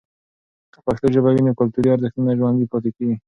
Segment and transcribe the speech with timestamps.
[0.73, 3.15] که پښتو ژبه وي، نو کلتوري ارزښتونه ژوندۍ پاتې کیږي.